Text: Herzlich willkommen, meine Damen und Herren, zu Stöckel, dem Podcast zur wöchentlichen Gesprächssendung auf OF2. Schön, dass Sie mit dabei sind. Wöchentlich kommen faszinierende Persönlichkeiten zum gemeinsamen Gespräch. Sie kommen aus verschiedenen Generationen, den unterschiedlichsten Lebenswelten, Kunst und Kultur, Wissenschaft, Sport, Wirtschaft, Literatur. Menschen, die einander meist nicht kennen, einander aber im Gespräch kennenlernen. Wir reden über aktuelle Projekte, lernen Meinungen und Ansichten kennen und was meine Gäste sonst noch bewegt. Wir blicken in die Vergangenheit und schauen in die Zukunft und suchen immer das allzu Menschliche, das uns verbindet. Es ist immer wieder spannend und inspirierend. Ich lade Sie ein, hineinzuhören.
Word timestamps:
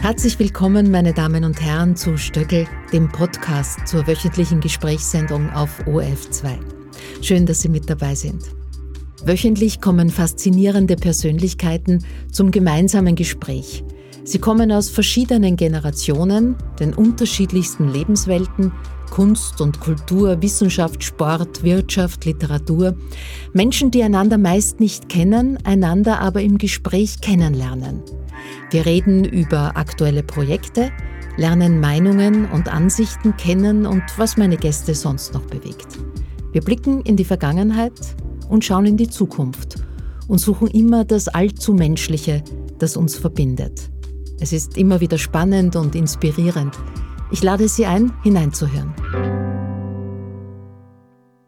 Herzlich 0.00 0.38
willkommen, 0.38 0.90
meine 0.90 1.14
Damen 1.14 1.44
und 1.44 1.60
Herren, 1.60 1.96
zu 1.96 2.16
Stöckel, 2.16 2.68
dem 2.92 3.08
Podcast 3.08 3.88
zur 3.88 4.06
wöchentlichen 4.06 4.60
Gesprächssendung 4.60 5.50
auf 5.50 5.80
OF2. 5.86 6.58
Schön, 7.22 7.46
dass 7.46 7.62
Sie 7.62 7.68
mit 7.68 7.90
dabei 7.90 8.14
sind. 8.14 8.42
Wöchentlich 9.24 9.80
kommen 9.80 10.10
faszinierende 10.10 10.96
Persönlichkeiten 10.96 12.04
zum 12.30 12.50
gemeinsamen 12.50 13.16
Gespräch. 13.16 13.82
Sie 14.22 14.38
kommen 14.38 14.70
aus 14.70 14.90
verschiedenen 14.90 15.56
Generationen, 15.56 16.56
den 16.78 16.94
unterschiedlichsten 16.94 17.88
Lebenswelten, 17.88 18.72
Kunst 19.10 19.60
und 19.60 19.80
Kultur, 19.80 20.42
Wissenschaft, 20.42 21.02
Sport, 21.04 21.62
Wirtschaft, 21.62 22.24
Literatur. 22.24 22.96
Menschen, 23.52 23.90
die 23.90 24.02
einander 24.02 24.36
meist 24.36 24.78
nicht 24.78 25.08
kennen, 25.08 25.58
einander 25.64 26.20
aber 26.20 26.42
im 26.42 26.58
Gespräch 26.58 27.20
kennenlernen. 27.20 28.02
Wir 28.70 28.84
reden 28.84 29.24
über 29.24 29.76
aktuelle 29.76 30.22
Projekte, 30.22 30.90
lernen 31.36 31.80
Meinungen 31.80 32.46
und 32.50 32.68
Ansichten 32.72 33.36
kennen 33.36 33.86
und 33.86 34.02
was 34.16 34.36
meine 34.36 34.56
Gäste 34.56 34.94
sonst 34.94 35.34
noch 35.34 35.46
bewegt. 35.46 35.98
Wir 36.52 36.62
blicken 36.62 37.02
in 37.02 37.16
die 37.16 37.24
Vergangenheit 37.24 37.92
und 38.48 38.64
schauen 38.64 38.86
in 38.86 38.96
die 38.96 39.08
Zukunft 39.08 39.76
und 40.26 40.38
suchen 40.38 40.68
immer 40.68 41.04
das 41.04 41.28
allzu 41.28 41.74
Menschliche, 41.74 42.42
das 42.78 42.96
uns 42.96 43.16
verbindet. 43.16 43.90
Es 44.40 44.52
ist 44.52 44.76
immer 44.76 45.00
wieder 45.00 45.18
spannend 45.18 45.76
und 45.76 45.94
inspirierend. 45.94 46.74
Ich 47.30 47.42
lade 47.42 47.68
Sie 47.68 47.86
ein, 47.86 48.12
hineinzuhören. 48.22 49.45